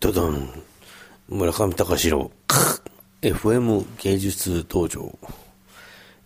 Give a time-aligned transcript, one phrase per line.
[0.00, 0.48] ドドン。
[1.28, 2.30] 村上隆郎
[3.20, 5.18] FM 芸術道場、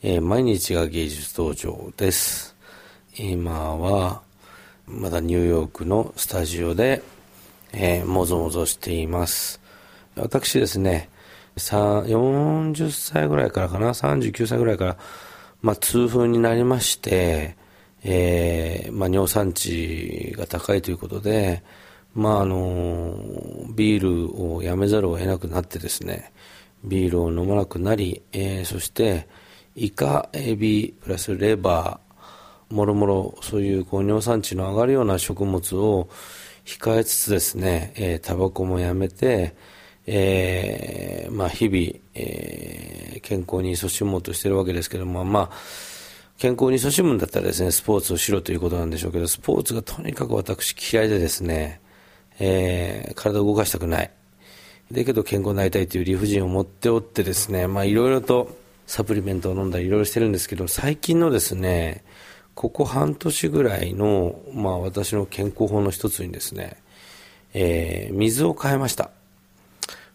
[0.01, 2.55] えー、毎日が芸術道場です。
[3.19, 4.23] 今は
[4.87, 7.03] まだニューヨークのスタジオで、
[7.73, 9.61] えー、もぞもぞしています。
[10.15, 11.11] 私ですね
[11.57, 14.97] 40歳ぐらいからかな？39歳ぐらいから
[15.63, 17.57] まあ痛風になりまして
[18.05, 21.63] えーまあ、尿酸値が高いということで、
[22.15, 23.17] まああの
[23.75, 26.33] ビールをやめざるを得なくなってですね
[26.85, 29.27] ビールを飲まなくなり、えー、そして
[29.75, 36.09] イカ、エビ、プラスレバー、もろもろそういうこう尿酸値の上がるような食物を
[36.65, 39.55] 控えつつですね、えー、タバコもやめて、
[40.07, 45.51] えー、まあ日々、えー、健康に勤しもうとしてるわけですけども、まあ、
[46.39, 51.81] 健康に勤しむんだったらですね、スポーツをしろということなんでしょうけど、スポーツがとにかく私嫌いでですね、
[52.39, 54.11] えー、体を動かしたくない。
[54.93, 62.05] だけど健康になりたいという理不尽を持っておってですね、まあいろいろとサプリメントを飲んだりいろいろしてるんですけど、最近のですね、
[62.55, 66.77] ここ半年ぐらいの、まあ私の健康法の一つにですね、
[67.55, 69.11] えー、水を変えました。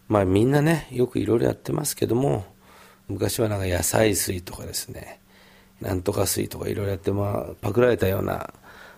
[0.08, 2.44] まあみんなね、よくいろいろやってますけども、
[3.08, 5.20] 昔はなんか野菜水とかですね、
[5.80, 8.52] なんとか水とかいろいろやって、まあ、パクられたような、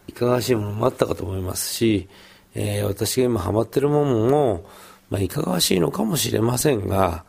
[0.09, 2.09] いかがわしいものもあったかと思いますし、
[2.55, 4.65] えー、私が今ハマってるものも、
[5.11, 7.25] まあ、いかがわしいのかもしれませんが、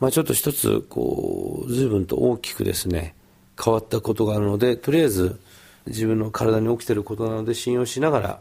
[0.00, 3.14] まあ、ちょっと一つ、こう、随分と大きくですね、
[3.62, 5.40] 変わったことがあるので、とりあえず
[5.86, 8.40] 自分の体に起きてることなので信用しながら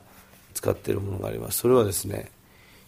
[0.54, 1.60] 使っているものがあります。
[1.60, 2.32] それはですね、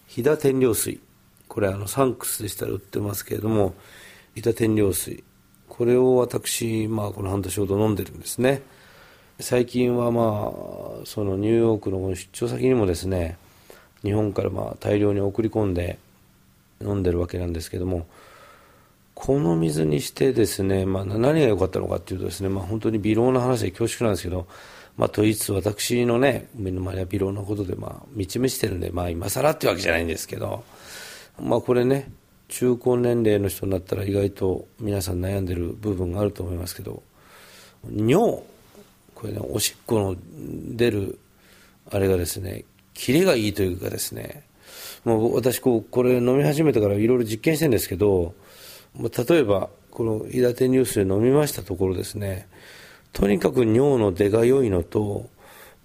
[0.06, 1.00] 飛騨天領水。
[1.48, 3.74] これあのサンクスでしたら売ってますけれども、
[4.34, 5.22] 飛騨天領水。
[5.68, 8.62] これを私、まあ、この半年ほど飲んでるんですね。
[9.38, 10.50] 最近はま
[11.02, 13.36] あそのニューヨークの出張先にもですね
[14.02, 15.98] 日本からまあ大量に送り込んで
[16.80, 18.06] 飲んでるわけなんですけども
[19.14, 24.46] この水にしてですね、まあ、何が良かったのかっていうとですね、まあ、本当に微量な話で恐縮なんですけど、
[24.96, 30.64] まあ、といつ私のね目の前は微量なことでまあ満ち満ちてるんで、まあ、今更ってわけじゃないんですけど、
[31.40, 32.10] まあ、これね
[32.48, 37.02] 中高年齢の人になったら意外と皆さん悩んでる部分があると思いますけど
[37.90, 38.42] 尿
[39.16, 40.16] これね、おしっこの
[40.76, 41.18] 出る、
[41.90, 44.44] あれがですね、キレがいいというかですね、
[45.04, 48.34] もう私こう、これ飲み始めてからいろいろ実験してるんですけど、
[48.94, 52.46] 例えば、この日立ニュースで飲みましたところですね、
[53.14, 55.30] とにかく尿の出が良いのと、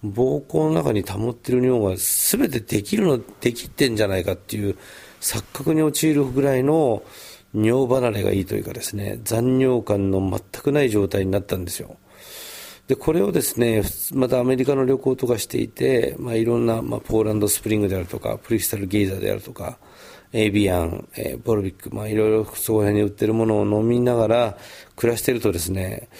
[0.04, 4.76] 膀胱の中に保ってる尿が全てできるの、できてんじゃないかっていう
[5.22, 7.02] 錯覚に陥るぐらいの
[7.54, 11.96] 尿離れがいいというかですね、残尿感の全くない状態になったんですよ。
[12.92, 13.82] で、これをですね、
[14.12, 19.78] またアメリカの旅行とかしていて、まあ、いろんな、まあ、ポーランドスプリングであるとか、プリスタルゲイザーであるとか、
[20.34, 24.58] エビアン、えー、ボルビック、まあ、いろいろそこら辺に売ってるものを飲みながら
[24.94, 26.10] 暮らしてるとですね、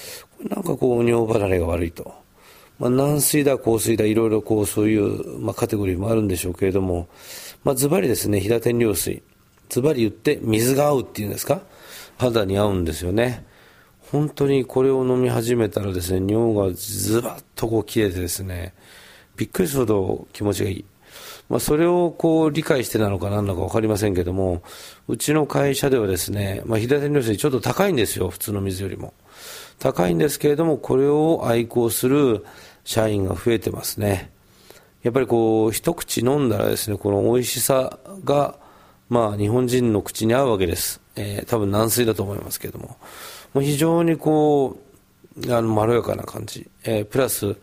[0.49, 2.15] なんかこう、尿離れが悪いと。
[2.79, 7.07] まあ、軟水だ、硬水だ、いろいろこう、そういう、まあ、カテゴリーもあるんでしょうけれども、
[7.65, 9.23] まあ、ズバリですね、平天領水。
[9.69, 11.61] ズバリ言って、水が合うっていうんですか？
[12.17, 13.45] 肌に合うんですよね。
[14.13, 18.75] 本当にこれを飲み始めたらですね、尿がズバッとこう切れてですね、
[19.37, 20.85] びっくりするほど気持ちがいい。
[21.49, 24.63] まあ、それをこう理解してなのか何なのか分かりませんけども、
[25.09, 29.15] うちの会社ではですね、まあ、左手の水ちょっと高いんですよ、普通の水よりも。
[29.79, 32.45] 高いんですけれども、これを愛好する
[32.85, 34.31] 社員が増えてますね。
[35.03, 38.59] やっぱりこう、一口飲んだらですね、この美味しさが、
[39.09, 41.01] まあ、日本人の口に合うわけです。
[41.17, 42.99] えー、多分軟水だと思いますけれども。
[43.55, 44.79] もう非常にこ
[45.37, 46.69] う、あの、まろやかな感じ。
[46.85, 47.57] えー、プラス、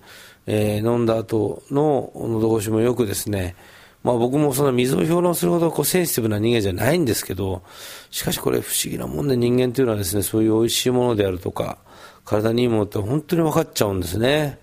[0.46, 3.56] えー、飲んだ後の喉越しもよくですね、
[4.04, 7.64] まあ僕もその水を評論するほどこうセンシティブな人間じゃないんですけど、
[8.12, 11.78] しかしこれ不思議なもんで人間というのはですね、そういう美味しいものであるとか、
[12.24, 14.60] 体にいいものって本当に分かっちゃうんですね。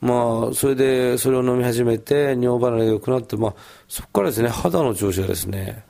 [0.00, 3.54] まあ、それで、それを飲み始めて、尿離れが良くなって、まあ、
[3.88, 5.82] そこからですね、肌の調子がですね、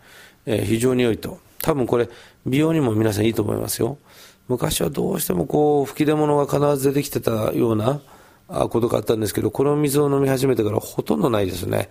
[0.46, 1.38] えー、非常に良いと。
[1.60, 2.08] 多分これ、
[2.46, 3.98] 美容にも皆さんいいと思いますよ。
[4.48, 8.00] 昔はどうしてもこう吹き出物が必ず出てきてたような
[8.48, 11.90] ことがあったんですけど、この水を飲み始めてからほとんどないですね。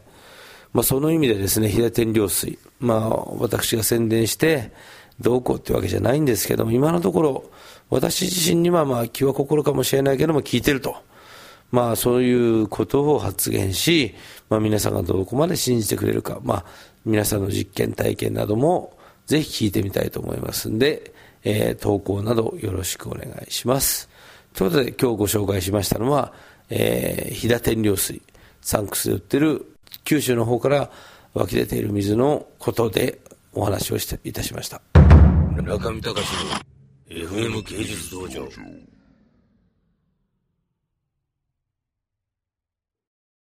[0.71, 4.71] まあ、その意味でですね、平天領水、まあ、私が宣伝して、
[5.19, 7.43] どうこうってわけじゃないんですけども、今のところ、
[7.89, 10.95] 私自身にはまあ気は心かもしれないけども聞いてると。
[11.71, 14.15] まあそういうことを発言し、
[14.49, 16.65] まあ皆さんがどこまで信じてくれるか、まあ
[17.05, 21.13] 皆さんの実験体験などもぜひ聞いてみたいと思いますんで、
[21.43, 24.09] えー、投稿などよろしくお願いします。
[24.53, 26.33] ということで今日ご紹介しましたのは、
[26.69, 28.21] えー、飛騨天領水、
[28.61, 29.65] サンクスで売ってる
[30.03, 30.91] 九州の方から
[31.33, 33.19] 湧き出ている水のことで
[33.53, 34.81] お話をしていたしました。
[35.55, 36.25] 中見隆
[37.09, 38.47] の FM 芸術道場。